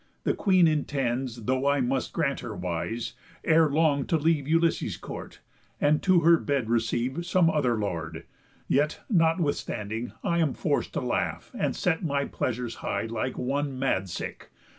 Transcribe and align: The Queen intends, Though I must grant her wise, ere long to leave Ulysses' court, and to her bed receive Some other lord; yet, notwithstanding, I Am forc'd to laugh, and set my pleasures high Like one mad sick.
The 0.23 0.33
Queen 0.33 0.67
intends, 0.67 1.43
Though 1.43 1.67
I 1.67 1.79
must 1.79 2.11
grant 2.11 2.39
her 2.39 2.55
wise, 2.55 3.13
ere 3.43 3.69
long 3.69 4.07
to 4.07 4.17
leave 4.17 4.47
Ulysses' 4.47 4.97
court, 4.97 5.41
and 5.79 6.01
to 6.01 6.21
her 6.21 6.37
bed 6.37 6.71
receive 6.71 7.23
Some 7.23 7.51
other 7.51 7.77
lord; 7.77 8.25
yet, 8.67 9.01
notwithstanding, 9.11 10.13
I 10.23 10.39
Am 10.39 10.55
forc'd 10.55 10.91
to 10.93 11.01
laugh, 11.01 11.51
and 11.53 11.75
set 11.75 12.03
my 12.03 12.25
pleasures 12.25 12.73
high 12.81 13.05
Like 13.05 13.37
one 13.37 13.77
mad 13.77 14.09
sick. 14.09 14.49